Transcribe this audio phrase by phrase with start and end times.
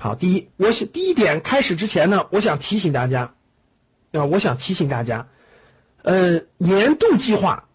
[0.00, 3.34] 好，第一，我想第一点开始之前呢，我想提醒大家，
[4.12, 5.28] 啊，我想提醒大家，
[6.00, 7.68] 呃，年度计划，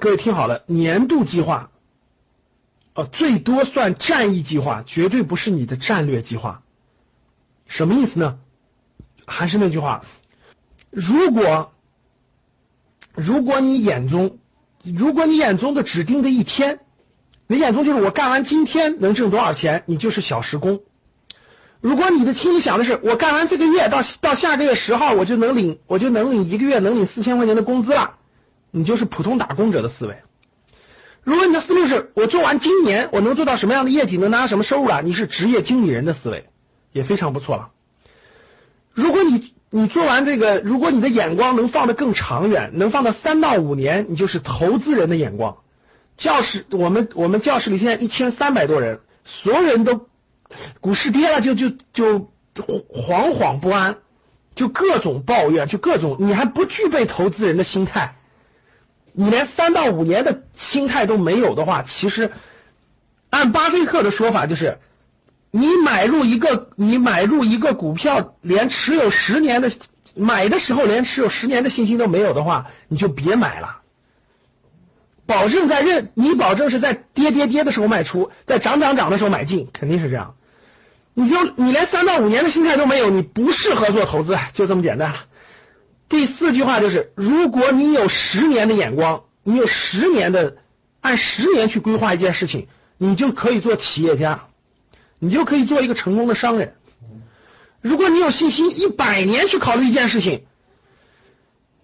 [0.00, 1.70] 各位听好了，年度计划，
[2.94, 6.62] 呃，最多算战役计划，绝对不是你的战略计划。
[7.66, 8.40] 什么意思呢？
[9.24, 10.04] 还是那句话，
[10.90, 11.72] 如果
[13.14, 14.38] 如果你眼中，
[14.82, 16.80] 如果你眼中的指定的一天。
[17.50, 20.82] 你眼中就是我干完今天能挣多少钱，你就是小时工。
[21.80, 28.16] 如果你的心里想的是我干完这个月到到下个月十号我就能领我就能领一个月能领四千块钱的工资了，
[28.70, 30.16] 你就是普通打工者的思维。
[31.22, 36.48] 如果你的思路是我做完今年我能做到什么样的业绩，能拿到什么收入了，你是职业经理人的思维，
[36.92, 37.70] 也非常不错了。
[38.92, 45.58] 如果你你做完这个，如果你的眼光能放得更长远，能放到三到五年，你就是投资人的眼光。
[46.16, 50.07] 教室，我们我们教室里现在一千三百多人，所有人都
[50.80, 53.96] 股市跌了就就就惶惶不安，
[54.54, 58.16] 就各种抱怨，就各种你还不具备投资人的心态，
[59.12, 62.32] 你连三到五年的心态都没有的话，其实
[63.30, 64.78] 按巴菲特的说法就是，
[65.50, 69.70] 你买入一个你买入一个股票，连持有十年的
[70.14, 73.82] 买的时候连持有十年的信心都没有的话，你就别买了。
[75.26, 80.36] 保证在认你保证是在跌跌跌的时候卖出，在涨涨涨的时候买进，肯定是这样。
[81.18, 85.16] 你就你连三到五年的心态都没有，你不适合做投资，就这么简单。
[86.08, 90.58] 第四句话就是，如果你有十年的眼光，你有十年的
[91.00, 94.44] 按十年去规划一件事情，你就可以做企业家，
[95.18, 96.74] 你就可以做一个成功的商人。
[97.80, 100.44] 如果你有信心一百年去考虑一件事情，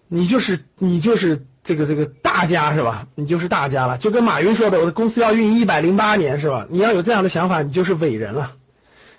[0.07, 1.45] 你就是你就是。
[1.65, 3.07] 这个这个大家是吧？
[3.15, 6.67] 你就是大家了，就跟马云说的，我的公司要运营一百零八年是吧？
[6.69, 8.53] 你要有这样的想法，你就是伟人了。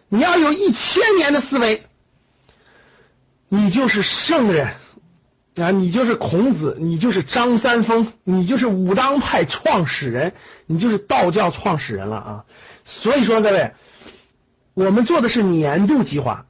[0.10, 1.84] 你要有一千年的思维，
[3.50, 4.76] 你就是圣人
[5.56, 5.72] 啊！
[5.72, 10.34] 你就是孔子，你就是张三丰，你就是武当派创始人，
[10.66, 12.46] 你就是道教创始人了啊！
[12.86, 13.74] 所以说，各位，
[14.74, 16.46] 我们做的是年度计划。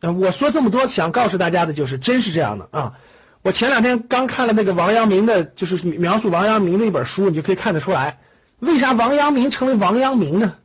[0.00, 2.94] 我说这么多，想告诉大家的就是，真是这样的啊！
[3.42, 8.18] 我前两天刚看了那个王阳明的，就是描述王阳明的一本书，你就可以看得出来，
[8.58, 10.56] 为啥王阳明成为王阳明呢？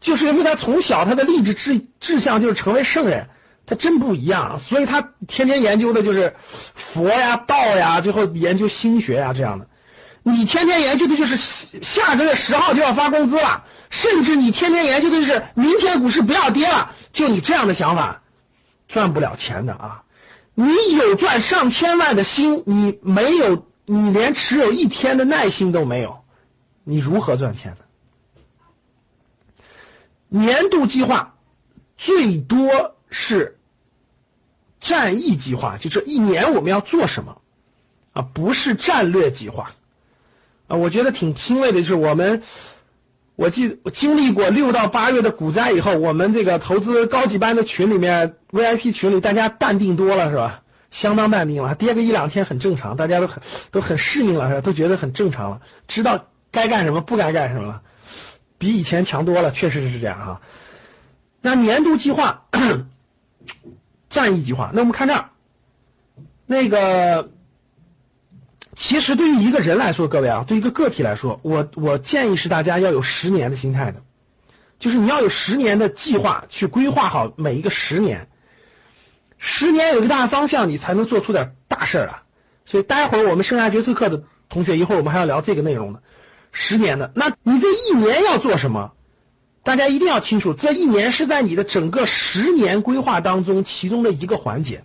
[0.00, 3.28] 就是因为他从小他的励志志志向就是成为圣人，
[3.66, 6.34] 他真不一样，所以他天天研究的就是
[6.74, 9.68] 佛呀、道呀，最后研究心学呀这样的。
[10.22, 18.22] 你天天研究的就是下个月十号就要发工资了，甚至你天天研究的就是明天股市不要跌了，就你这样的想法，
[18.88, 20.02] 赚不了钱的啊。
[20.54, 26.24] 你有赚上千万的心，你没有，你连持有一天的耐心都没有，
[26.84, 27.78] 你如何赚钱呢？
[30.30, 31.34] 年度计划
[31.98, 33.58] 最多是
[34.80, 37.42] 战役计划，就这一年我们要做什么
[38.14, 38.22] 啊？
[38.22, 39.72] 不是战略计划
[40.68, 40.76] 啊！
[40.76, 42.42] 我觉得挺欣慰的，就是我们。
[43.36, 50.62] 我记我经历过六到八月的股灾以后，我们这个投资高级班的群里面 VIP 群里，大家淡定多了是吧？
[50.90, 54.60] 相当淡定了，跌个一两天很正常，大家都很都很适应了是吧？
[54.60, 57.82] 都觉得很正常了，知道该干什么不该干什么了，
[58.60, 60.40] 比以前强多了，确实是这样哈。
[61.40, 62.44] 那年度计划、
[64.10, 65.30] 战役计划，那我们看这儿，
[66.46, 67.30] 那个。
[68.72, 74.02] 其实对于一个人来说，各位啊，对一个个体来说，我我建议是大家要有十年的心态的，
[74.78, 78.28] 就是你要有十年的计划去规划好每一个十年，
[79.38, 82.22] 十年有一个大方向，你才能做出点大事儿啊。
[82.64, 86.02] 所以待会儿我们生涯决策课的同学，一会儿我们还要聊这个内容的，
[86.52, 87.12] 十年的。
[87.14, 88.92] 那你这一年要做什么？
[89.62, 94.84] 大家一定要清楚，这一年是在你的整个十年规划当中其中的一个环节。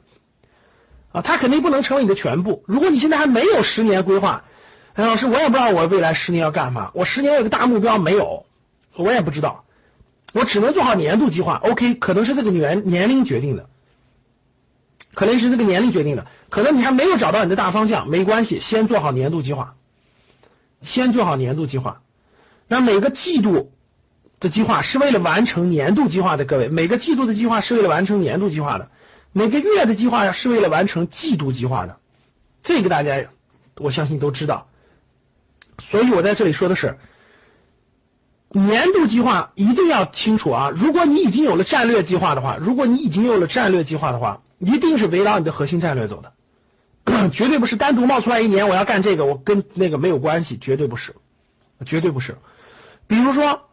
[1.13, 2.63] 啊，它肯定不能成为你的全部。
[2.67, 4.43] 如果你现在还没有十年规划，
[4.93, 6.91] 哎，老师，我也不知道我未来十年要干嘛。
[6.93, 8.45] 我十年有个大目标没有？
[8.97, 9.63] 我也不知道，
[10.33, 11.55] 我只能做好年度计划。
[11.63, 13.69] OK，可能是这个年年龄决定的，
[15.13, 16.27] 可能是这个年龄决定的。
[16.49, 19.75] 可能你还没有找到你的大方向，没关系，先做好年度计划，
[20.81, 22.01] 先做好年度计划。
[22.67, 23.71] 那每个季度
[24.39, 28.89] 的计划是为了完成年度计划的，各位，每个季度的计划是为了完成年度计划的。
[29.31, 31.97] 每个月的计划是为了完成季度计划的，
[32.63, 33.25] 这个大家
[33.77, 34.69] 我相信都知道。
[35.77, 36.97] 所以我在这里说的是，
[38.49, 40.71] 年度计划一定要清楚啊！
[40.73, 46.31] 如果你已经有了战略计划的话，如果你已经有了战略计划的话，一定是围绕你的核心战略走的，
[47.31, 51.15] 绝对不是单独冒出来一年我要干这个，我跟那个没有关系，绝对不是，
[51.85, 52.37] 绝对不是。
[53.07, 53.69] 比如说，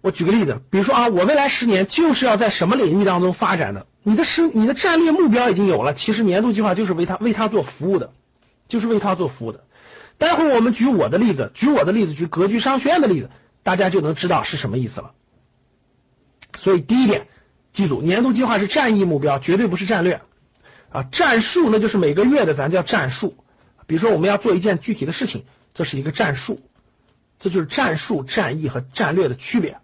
[0.00, 8.12] 我举个例子，比如说啊，我未来十年就是要在什么领域当中发展的，你的生你的战略目标已经有了，其实年度计划就是为他为他做服务的，
[8.68, 9.64] 就是为他做服务的。
[10.18, 13.30] 待会儿我们举我的例子，举我的例子，举格局商学院的例子，
[13.62, 15.12] 大家就能知道是什么意思了。
[16.56, 17.28] 所以第一点，
[17.70, 20.22] 记住，年度计划是战役目标，绝对不是战略
[20.90, 21.02] 啊。
[21.04, 23.36] 战术那就是每个月的，咱叫战术。
[23.86, 25.44] 比如说我们要做一件具体的事情，
[25.74, 26.60] 这是一个战术，
[27.38, 29.78] 这就是战术、战役和战略的区别，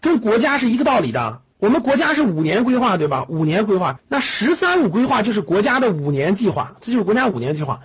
[0.00, 1.42] 跟国家是一个道理的。
[1.58, 3.26] 我们国家是五年规划，对吧？
[3.28, 7.82] 五年规划，那“十三五”规划就是国家的五年计划，这就是国家五年计划，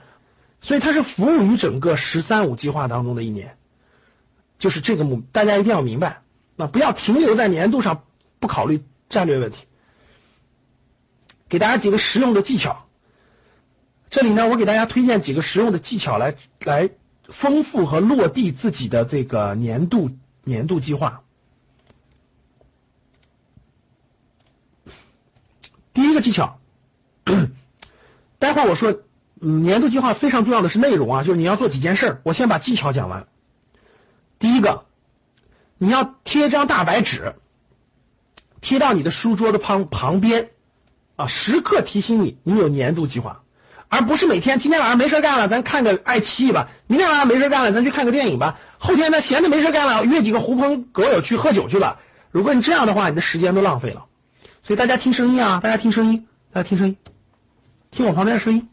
[0.62, 3.58] 所以它是服务于整个“十三五”计划当中的一年，
[4.60, 6.22] 就是这个目，大家一定要明白，
[6.56, 8.04] 那不要停留在年度上，
[8.40, 9.66] 不考虑战略问题。
[11.54, 12.88] 给大家几个实用的技巧，
[14.10, 16.90] 这里呢，我给大家推荐几个实用的技巧来来
[17.26, 20.10] 丰富和落地自己的这个年度
[20.44, 21.22] 年度计划。
[25.94, 26.60] 第一个技巧，
[28.40, 29.04] 待会儿我说，
[29.40, 32.20] 嗯，年度计划非常重要的是内容啊，就是你要做几件事。
[32.24, 33.28] 我先把技巧讲完。
[34.40, 34.86] 第一个，
[35.78, 37.36] 你要贴张大白纸，
[38.60, 40.50] 贴到你的书桌的旁旁边
[41.15, 43.42] 啊，时刻提醒你你有年度计划，
[43.88, 52.00] 而不是每天今天晚上没事干了，咱看个爱奇艺吧；明天晚上没事干了，咱去看个电影吧；后天呢闲着没事干了，约几个狐朋狗友去喝酒去了。
[52.31, 54.06] 如果你这样的话，你的时间都浪费了。
[54.63, 56.98] 所以大家听声音啊，大家听声音，大家听声音，
[57.92, 58.69] 听我旁边的声音，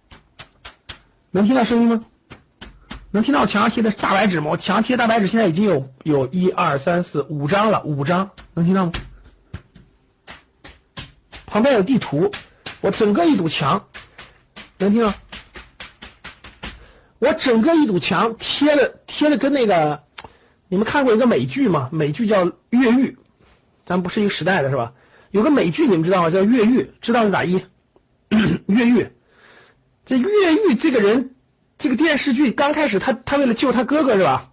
[1.30, 2.04] 能听到声音吗？
[3.10, 4.50] 能听到墙上贴的大白纸吗？
[4.52, 8.92] 我墙上贴的大白纸现在已经有有一二三四五张了，五张，能听到吗？
[11.50, 12.30] 旁边有地图，
[12.80, 13.88] 我整个一堵墙，
[14.78, 15.12] 能听到？
[17.18, 20.04] 我整个一堵墙贴了贴了跟那个，
[20.68, 21.88] 你们看过一个美剧吗？
[21.92, 23.10] 美剧叫《越狱》，
[23.84, 24.92] 咱不是一个时代的是吧？
[25.32, 26.30] 有个美剧你们知道吗？
[26.30, 27.64] 叫《越狱》，知道是哪一？
[28.66, 29.10] 越狱，
[30.06, 31.34] 这越狱这个人，
[31.78, 34.49] 这个电视剧刚开始，他他为了救他哥哥是吧？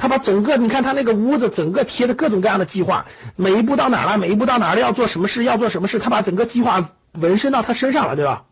[0.00, 3.04] 他把整个你看他那个屋子，整个贴的各种各样的计划，
[3.36, 8.46] 每一步到哪了，每一步到哪了，要做什么事，要做什么事，他把整个计划纹身到他身上了，对吧？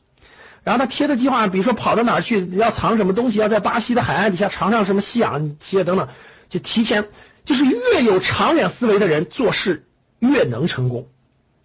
[0.62, 6.08] 然后他贴的计划，比如说跑到哪儿去，要藏什么东西，要在巴西的海岸底下藏上什么吸氧器等等，
[6.50, 7.08] 就提前，
[7.46, 9.86] 就是越有长远思维的人做事
[10.18, 11.08] 越能成功。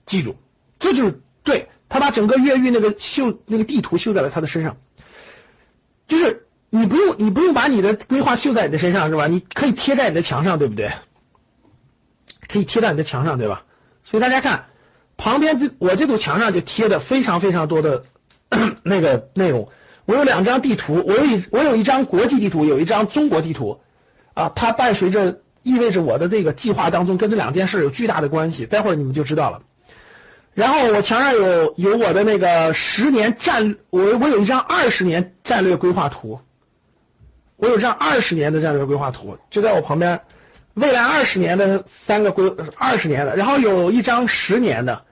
[0.06, 0.38] 记住，
[0.80, 4.78] 这就是对他把整个越狱那个绣那个地图绣在了他的身上，
[6.08, 6.43] 就是
[6.76, 9.28] 你不用你不用把你的规划绣在你的身上是吧？
[9.28, 10.92] 你可以贴在你的墙上，对不对？
[12.48, 13.64] 可以贴在你的墙上，对吧？
[14.04, 14.66] 所以大家看
[15.16, 18.06] 旁边这我这堵墙上就贴的非常非常多的
[18.82, 19.70] 那个内容。
[20.06, 23.82] 我有两张地图，我有一我有一张国际地图，有一张中国地图
[24.34, 28.66] 啊，它伴随着意味着我的这个计划当中跟这两件事有巨大的关系。
[28.66, 29.62] 待会儿你们就知道了。
[30.56, 36.42] 然后我墙上有有我的那个十年战，我我有一张二十年战略规划图，
[37.56, 40.22] 我有这样二十年的战略规划图，就在我旁边，
[40.74, 45.04] 未来二十年的三个规二十年的，然后有一张十年的，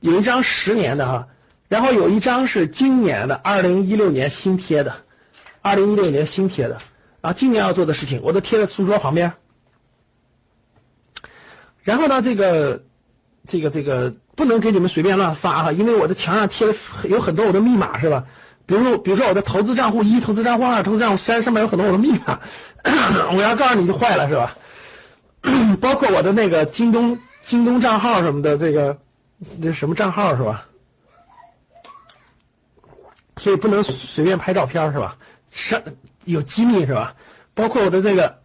[0.00, 1.28] 有一张十年的哈，
[1.68, 4.96] 然后有一张是今年的二零一六年新贴的，
[5.62, 6.80] 二零一六年新贴的，
[7.20, 9.32] 啊，今年要做的事情我都贴在书桌旁边，
[11.82, 12.84] 然后呢，这个
[13.46, 14.14] 这个这个。
[14.36, 16.74] 不能给你们随便乱发哈，因为我的墙上贴了
[17.04, 18.26] 有很多我的密码是吧？
[18.66, 22.40] 比如比如说我的投资账户一、投资账户二、投资账户三上面有很多我的密码，
[23.36, 24.56] 我要告诉你就坏了是吧？
[25.80, 28.98] 包括我的那个京东京东账号什么的，这个
[29.58, 30.66] 那什么账号是吧？
[33.36, 35.16] 所以不能随便拍照片是吧？
[35.50, 35.82] 上
[36.24, 37.14] 有机密是吧？
[37.54, 38.38] 包括我的这个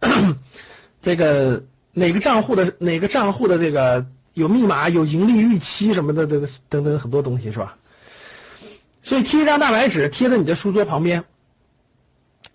[1.02, 4.06] 这个哪个账户的哪个账户的这个。
[4.32, 7.76] 有密码，有盈利预期什么的，等等等很多东西是吧？
[9.02, 11.24] 所以贴一张大白纸贴在你的书桌旁边，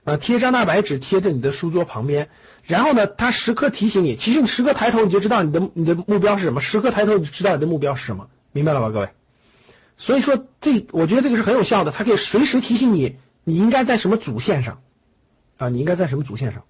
[0.04, 2.30] 啊，贴一张大白纸贴在你的书桌旁边，
[2.64, 9.10] 然后呢，它时刻提醒你，其实你时刻抬头你就知道你的你的目标是什么，时刻抬头你就知道你的目标是什么，明白了吧，各位？
[9.98, 14.82] 所以说这我觉得这个是很有效的，它可以随时提醒你你应该在什么主线上
[15.58, 16.64] 啊，你应该在什么主线上。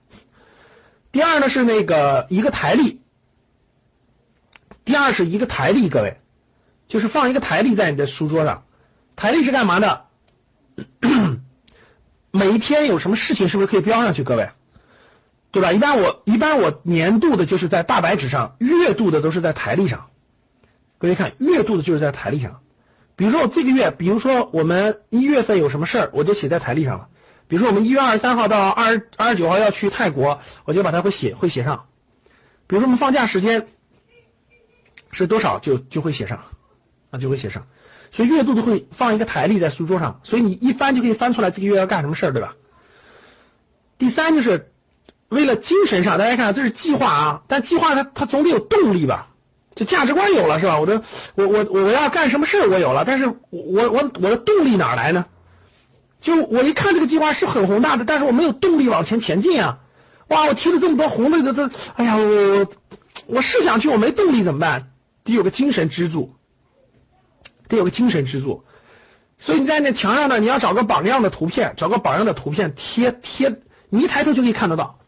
[1.12, 3.02] 第二呢是那个一个台历。
[4.84, 6.20] 第二是一个台历，各位，
[6.88, 8.65] 就是放一个台历在你的书桌上。
[9.16, 10.06] 台历是干嘛的？
[12.32, 14.24] 每一天有什么事情是不是可以标上去？
[14.24, 14.50] 各位，
[15.52, 15.72] 对吧？
[15.72, 20.08] 一般我一般我年度的就是在大白纸上，月度的都是在台历上。
[20.98, 22.60] 各位看，月度的就是在台历上。
[23.16, 27.08] 比如说我这个月，比如说我们一月份有什么事儿，我就写在台历上了。
[27.48, 31.88] 比如说我们一月二十三号到二二十九号要去泰国，我就把它会写会写上。
[32.68, 33.68] 比如说我们放假时间
[35.12, 36.44] 是多少，就就会写上
[37.12, 37.66] 啊，就会写上。
[38.12, 42.56] 所以月度都会放一个台历在书桌上，所以你一翻就可以翻出来这个月要干什么事儿，对吧？
[43.98, 44.72] 第三就是
[45.30, 49.30] 为了精神上，大家看这是计划啊，但计划它它总得有动力吧？
[49.76, 50.80] 就价值观有了是吧？
[50.80, 51.02] 我的
[51.36, 55.26] 我我我要干什么事儿我有了，但是我我我的动力哪来呢？
[56.22, 59.80] 就我一看这个计划是很宏大的，但是我没有动力往前前进啊！
[60.28, 62.68] 哇，我提了这么多红的，这这，哎呀，我我
[63.28, 64.92] 我是想去，我没动力怎么办？
[65.24, 66.34] 得有个精神支柱，
[67.68, 68.64] 得有个精神支柱。
[69.40, 73.56] 所以你在那墙上呢，你要找个榜样的图片，找个榜样的图片贴贴，
[73.90, 75.00] 你一抬头就可以看得到，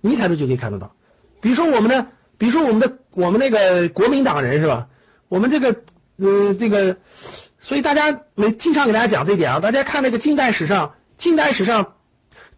[0.00, 0.94] 你一抬头就可以看得到。
[1.40, 4.88] 比如说我们的，比如说我们的，我们那个国民党人是吧？
[5.28, 5.82] 我们这个，
[6.16, 6.96] 嗯，这个。
[7.62, 11.96] 所以大家没经常给大家讲这一点啊，大家看那个近代史上，近代史上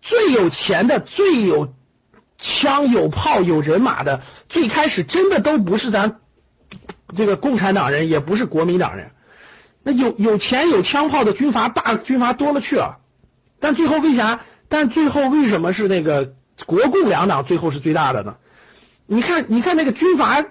[0.01, 1.75] 最有钱的、最有
[2.39, 6.21] 枪有炮有人马的，最开始真的都不是咱
[7.17, 9.11] 这个共产党人，也不是国民党人。
[9.83, 12.99] 那有有钱有枪炮的军阀大军阀多了去了，
[13.61, 14.41] 但最后为啥？
[14.69, 16.35] 但最后为什么是那个
[16.67, 18.37] 国共两党最后是最大的呢？
[19.07, 20.45] 你看，你看那个军阀，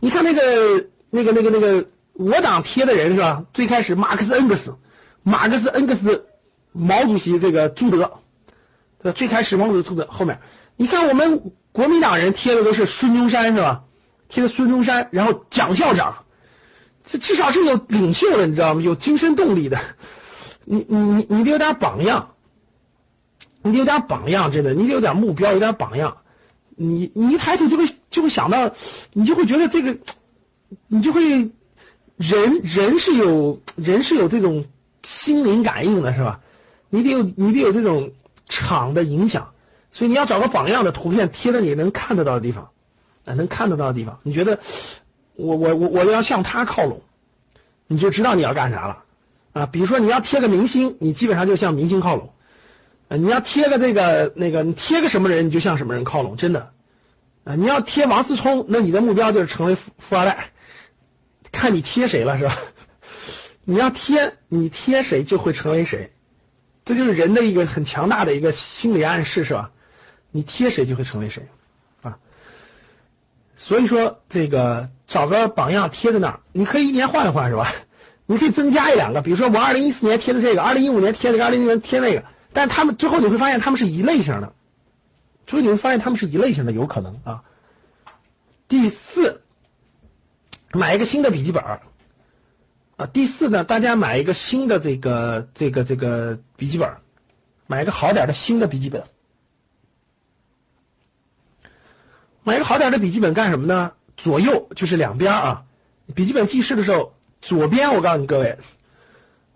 [0.00, 1.86] 你看那个那个那个那个。
[2.20, 3.44] 我党贴的人是吧？
[3.54, 4.74] 最开始马克思、恩格斯，
[5.22, 6.26] 马克思、恩格斯，
[6.72, 8.18] 毛主席这个朱德，
[9.00, 9.16] 对吧？
[9.16, 10.40] 最开始毛主席朱德，后面
[10.74, 13.84] 你看我们国民党人贴的都是孙中山是吧？
[14.28, 16.24] 贴的孙中山，然后蒋校长，
[17.10, 18.82] 这至少是有领袖的，你知道吗？
[18.82, 19.80] 有精神动力的，
[20.64, 22.34] 你你你你得有点榜样，
[23.62, 26.18] 你得有点榜样，真的，你得有点目标，有点榜样，
[26.76, 28.72] 你你一抬头就会就会想到，
[29.12, 29.96] 你就会觉得这个，
[30.86, 31.50] 你就会。
[32.20, 34.64] 人人是有人是有这种
[35.04, 36.40] 心灵感应的，是吧？
[36.90, 38.10] 你得有你得有这种
[38.48, 39.52] 场的影响，
[39.92, 42.70] 所以你要找个榜样的图片贴在你能看得到的地方，
[43.24, 44.18] 啊，能看得到的地方。
[44.24, 44.58] 你觉得
[45.38, 47.00] 我我我我要向他靠拢，
[47.86, 49.04] 你就知道你要干啥了
[49.52, 49.66] 啊。
[49.66, 52.30] 比如说你要贴个明星，你基本上就向明星靠拢；
[53.08, 56.72] 啊，你要贴个这个那个，你贴个什么人，你就向什么人靠拢，真的
[57.44, 57.54] 啊。
[57.54, 60.50] 你要贴王思聪，那你的目标就是成为富富二代。
[61.52, 62.58] 看你贴谁了是吧？
[63.64, 66.10] 你要贴你贴谁就会成为谁，
[66.84, 69.70] 这就是人的一个很强大的一个心理暗示是吧？
[70.32, 71.46] 你贴谁就会成为谁。
[73.58, 77.70] 所以说这个找个榜样贴在那儿，你可以一年换一换是吧？
[78.24, 82.24] 你可以增加一两个，比如说我二零一四年贴的这个，二零一五年贴这个，二零一六年贴那个，
[82.54, 84.54] 但他们最后你会发现他们是一类型的，
[85.46, 87.42] 所以你会发现他们是一类型的，有可能啊。
[88.68, 89.42] 第四。
[90.70, 93.06] 买一个新的笔记本啊！
[93.10, 96.90] 第四呢，大家买一个新的这个这个这个笔记本，
[97.66, 99.04] 买一个好点的新的笔记本。
[102.48, 103.92] 买个好点的笔记本干什么呢？
[104.16, 105.62] 左右就是两边啊。
[106.14, 107.12] 笔记本记事的时候，
[107.42, 108.56] 左边我告诉你各位，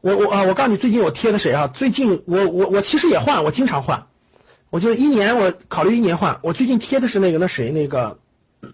[0.03, 1.69] 我我啊，我告诉你最近我贴的谁啊？
[1.69, 4.09] 最近我我我其实也换，我经常换，
[4.69, 6.39] 我就一年我考虑一年换。
[6.43, 8.19] 我最近贴的是那个那谁那个。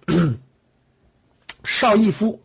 [1.65, 2.43] 邵逸夫，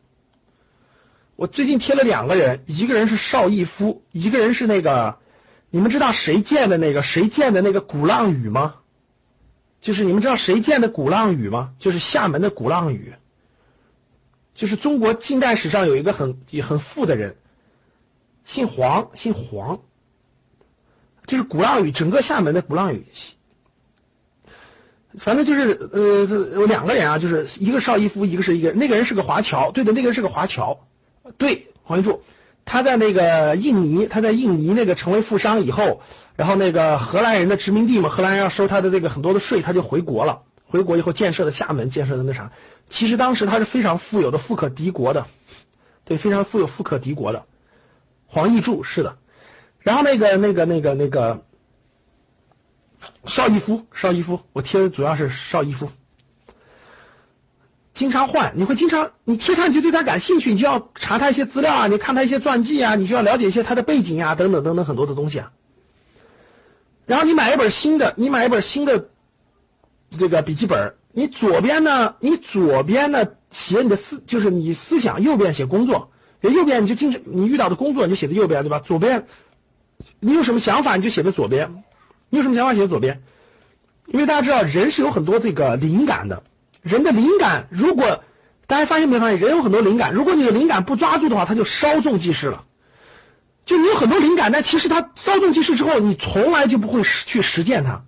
[1.36, 5.18] 我最近贴了两个人，一个人是邵逸夫，一个人是那个，
[5.70, 8.76] 你们知道谁建的那个谁建的那个鼓浪屿吗？
[9.84, 11.74] 就是你们知道谁建的鼓浪屿吗？
[11.78, 13.16] 就是厦门的鼓浪屿，
[14.56, 17.36] 就是中国近代史上有一个很也很富的人，
[18.46, 19.82] 姓黄，姓黄，
[21.26, 23.06] 就是鼓浪屿整个厦门的鼓浪屿。
[25.20, 26.26] 反正就是呃，
[26.56, 30.88] 有两个人啊，就是一个邵逸夫，一个是一个那个人是个华侨，对的，那个人是个华侨，
[31.38, 32.24] 对黄玉柱，
[32.66, 36.02] 他在那个印尼，他在印尼那个成为富商以后，
[36.36, 42.52] 然后那个荷兰人的殖民地嘛，荷兰人要收他的这个很多的税，他就回国了，回国以后建设的厦门，建设的那啥，
[42.90, 45.28] 其实当时他是非常富有的，富可敌国的，
[46.06, 47.46] 对，非常富有，富可敌国的，
[48.28, 49.18] 黄义柱是的，
[49.80, 51.44] 然后那个那个那个那个。
[53.26, 55.90] 邵逸夫，邵逸夫，我贴的主要是邵逸夫，
[57.94, 65.52] 经常换，你会经常你贴他，你就对他感兴趣，你就要查他一些资料啊，你看他一些传记啊，你就要了解一些他的背景啊，等等等等很多的东西啊。
[67.06, 69.10] 然后你买一本新的，你买一本新的
[70.18, 78.80] 这个笔记本，你左边呢，你左边呢写你的思，就是你思想，右边写工作，右边你就经常你遇到的工作你就写在右边，对吧？
[78.80, 79.28] 左边
[80.20, 81.84] 你有什么想法你就写在左边，
[82.30, 83.22] 你有什么想法写在左边。
[84.08, 86.44] 因为大家知道人是有很多这个灵感的，
[86.84, 88.24] 人的灵感如果
[88.68, 92.66] 大家发现没发现，人有很多灵感，如果你的灵感不抓住的话，它就稍纵即逝了。
[93.66, 98.04] 就你有很多灵感，但其实它稍纵即逝之后，你从来就不会去实践它，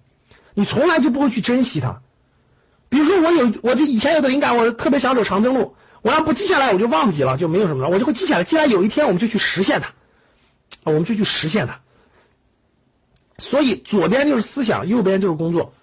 [0.54, 2.02] 你从来就不会去珍惜它。
[2.90, 8.44] 比如说我有，我就以前有的灵感，我特别想走长征路，我要不记下来，我就忘记了，就没有什么了，我就会记下来。
[8.44, 9.94] 记下来有一天我们就去实现它，
[10.84, 11.80] 我们就去实现它。
[13.38, 15.74] 所以左边就是思想，右边就是工作。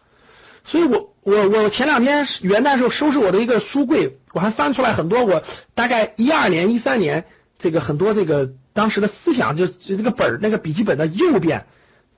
[0.64, 7.26] 所以我我我前两天元旦时候收拾我的一个书柜，我还翻出来很多我大概一二年、一三年
[7.60, 11.66] 这个很多这个当时的思想，就这个本儿那个笔记本的右边，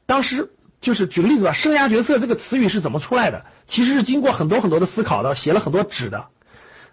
[0.06, 3.44] 当时就是举个例子吧，生涯决策这个词语是怎么出来的？
[3.66, 6.28] 其实是经过很多很多的思考的，写了很多纸的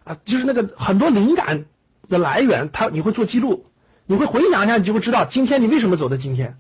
[0.03, 1.63] 啊，就是那个很多灵感
[2.09, 3.67] 的来源，它你会做记录，
[4.05, 6.57] 你会回想一下，你就会知道今天你为什么走到今天，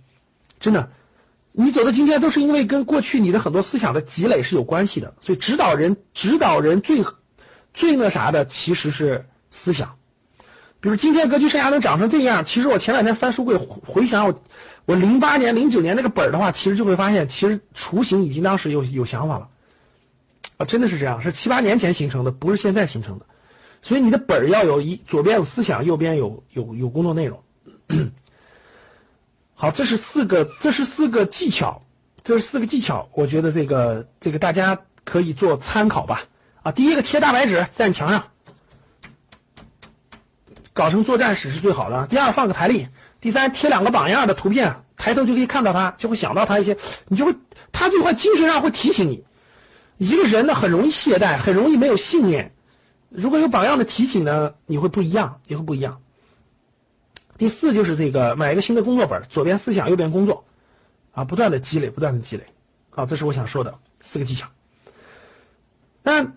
[0.61, 0.91] 真的。
[1.53, 7.03] 你走到今天都是因为跟过去你的很多思想的积累是有关系的，所以指导人指导人最
[7.73, 9.95] 最那啥的其实是思想。
[10.79, 14.41] 比如今天格局生涯能长成这样，其实我前两天翻书柜回想我
[14.85, 19.49] 我零八年零九年那个本的话，其实就会发现其实雏形已经当时有有想法了
[20.57, 23.25] 啊，真的是这样，是七八年前形成的，不是现在形成的。
[23.83, 27.43] 所以你的本要有一左边有思想，右边有有有工作内容。
[29.61, 31.83] 好，这是四个，这是四个技巧，
[32.23, 36.23] 这是四个技巧，我觉得这个这个大家可以做参考吧。
[36.63, 38.23] 啊，第一个贴大白纸在墙上，
[40.73, 42.07] 搞成作战史是最好的。
[42.07, 42.87] 第二放个台历，
[43.19, 46.77] 第三贴两个榜样的图片，抬头就可以看到他，就会想到他一些，
[47.07, 47.35] 你就会
[47.71, 49.25] 他就会精神上会提醒你。
[49.99, 52.55] 一个人呢很容易懈怠，很容易没有信念。
[53.09, 55.99] 如果有榜样的提醒呢，你会不一样，也会不一样。
[57.41, 60.45] 第四就是这个买一个新的工作本，左边思想，右边工作，
[61.11, 62.43] 啊，不断的积累，不断的积累，
[62.91, 64.49] 好，这是我想说的四个技巧。
[66.03, 66.33] 那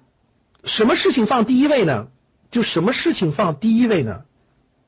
[0.65, 2.09] 什么事情放第一位呢？
[2.51, 4.23] 就什么事情放第一位呢？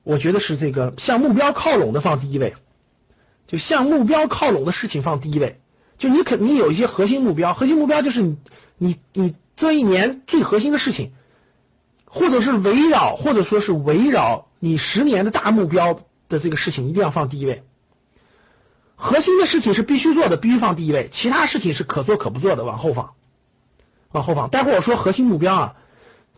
[0.04, 2.54] 我觉得是这个向目标靠拢的放第一位，
[3.46, 5.60] 就向目标靠拢的事情放第一位。
[5.98, 8.38] 就你肯你有一些核心目标，核心目标就是你
[8.78, 11.12] 你你这一年最核心的事情，
[12.06, 14.45] 或者是围绕，或者说是围绕。
[14.66, 15.94] 你十年的大目标
[16.28, 17.62] 的这个事情一定要放第一位，
[18.96, 23.12] 核心的事情是必须做的，必须放第一位，其他事情是可做可不做的，往后放，
[24.10, 24.50] 往后放。
[24.50, 25.76] 待会儿我说核心目标啊，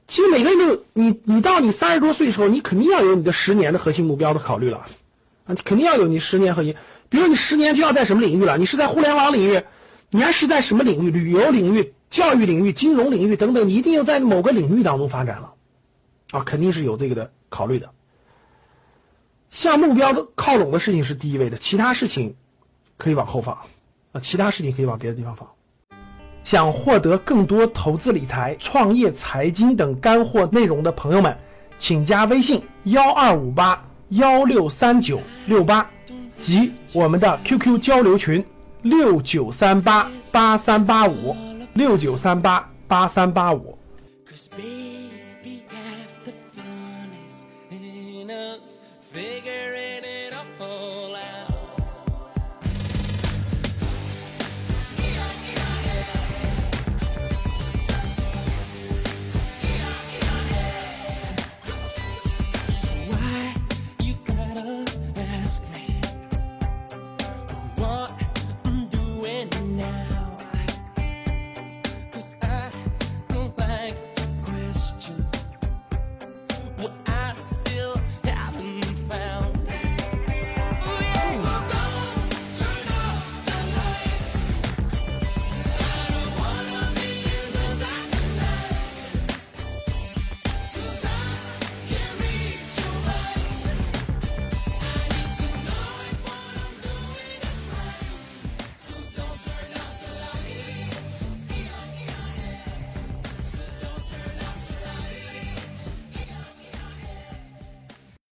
[0.06, 4.86] 其实每个人都，你你到你三十多岁的时候，你肯定要有你的十年的核心目标的考虑了
[5.46, 6.74] 啊，肯定要有你十年核心，
[7.08, 8.58] 比如你十年就要在什么领域了？
[8.58, 9.62] 你是在互联网领域，
[10.10, 11.10] 你还是在什么领域？
[11.10, 15.54] 旅游领域、教育领域、金融领域等等，你一定要在某个领域当中发展了
[16.30, 17.92] 啊，肯定是有这个的考虑的。
[19.50, 22.36] 向目标靠拢的事情是第一位的，其他事情
[22.96, 23.58] 可以往后放
[24.12, 25.48] 啊，其他事情可以往别的地方放。
[26.44, 31.36] 想获得更多投资理财、创业、财经等干货内容的朋友们，
[31.78, 35.90] 请加微信幺二五八幺六三九六八
[36.38, 38.46] 及我们的 QQ 交流群
[38.82, 41.36] 六九三八八三八五
[41.74, 43.78] 六九三八八三八五。